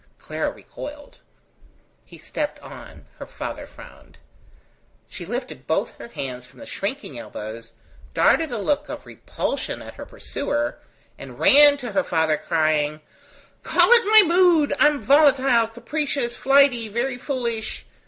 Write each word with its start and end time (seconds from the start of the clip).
Clara 0.17 0.49
recoiled. 0.49 1.19
He 2.05 2.17
stepped 2.17 2.57
on. 2.61 3.05
Her 3.19 3.27
father 3.27 3.67
frowned. 3.67 4.17
She 5.07 5.27
lifted 5.27 5.67
both 5.67 5.95
her 5.99 6.07
hands 6.07 6.43
from 6.47 6.57
the 6.57 6.65
shrinking 6.65 7.19
elbows, 7.19 7.73
darted 8.15 8.51
a 8.51 8.57
look 8.57 8.89
of 8.89 9.05
repulsion 9.05 9.79
at 9.79 9.93
her 9.93 10.05
pursuer, 10.07 10.79
and 11.19 11.37
ran 11.37 11.77
to 11.77 11.91
her 11.91 12.03
father, 12.03 12.37
crying: 12.37 13.01
"Call 13.61 13.91
it 13.91 14.03
my 14.05 14.23
mood! 14.25 14.73
I 14.79 14.87
am 14.87 15.03
volatile, 15.03 15.67
capricious, 15.67 16.35
flighty, 16.35 16.87
very 16.87 17.19
foolish. 17.19 17.85